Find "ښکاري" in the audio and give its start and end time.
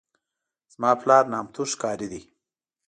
1.71-2.07